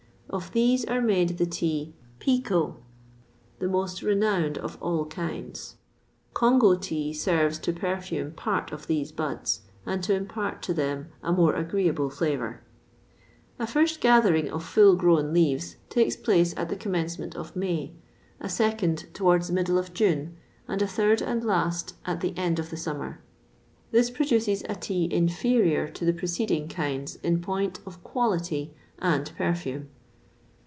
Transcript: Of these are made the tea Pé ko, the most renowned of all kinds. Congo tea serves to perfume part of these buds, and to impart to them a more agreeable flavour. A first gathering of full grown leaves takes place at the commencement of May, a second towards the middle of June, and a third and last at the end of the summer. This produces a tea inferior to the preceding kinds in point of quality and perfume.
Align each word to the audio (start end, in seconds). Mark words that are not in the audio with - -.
Of 0.31 0.53
these 0.53 0.85
are 0.85 1.01
made 1.01 1.37
the 1.39 1.45
tea 1.45 1.93
Pé 2.21 2.41
ko, 2.45 2.77
the 3.59 3.67
most 3.67 4.01
renowned 4.01 4.57
of 4.57 4.77
all 4.81 5.05
kinds. 5.07 5.75
Congo 6.33 6.75
tea 6.75 7.11
serves 7.11 7.59
to 7.59 7.73
perfume 7.73 8.31
part 8.31 8.71
of 8.71 8.87
these 8.87 9.11
buds, 9.11 9.59
and 9.85 10.01
to 10.05 10.13
impart 10.15 10.61
to 10.61 10.73
them 10.73 11.09
a 11.21 11.33
more 11.33 11.53
agreeable 11.55 12.09
flavour. 12.09 12.61
A 13.59 13.67
first 13.67 13.99
gathering 13.99 14.49
of 14.49 14.63
full 14.63 14.95
grown 14.95 15.33
leaves 15.33 15.75
takes 15.89 16.15
place 16.15 16.53
at 16.55 16.69
the 16.69 16.77
commencement 16.77 17.35
of 17.35 17.53
May, 17.53 17.91
a 18.39 18.47
second 18.47 19.07
towards 19.13 19.47
the 19.47 19.53
middle 19.53 19.77
of 19.77 19.93
June, 19.93 20.37
and 20.65 20.81
a 20.81 20.87
third 20.87 21.21
and 21.21 21.43
last 21.43 21.95
at 22.05 22.21
the 22.21 22.33
end 22.37 22.57
of 22.57 22.69
the 22.69 22.77
summer. 22.77 23.19
This 23.91 24.09
produces 24.09 24.63
a 24.69 24.75
tea 24.75 25.09
inferior 25.13 25.89
to 25.89 26.05
the 26.05 26.13
preceding 26.13 26.69
kinds 26.69 27.17
in 27.17 27.41
point 27.41 27.81
of 27.85 28.01
quality 28.05 28.73
and 28.97 29.29
perfume. 29.35 29.89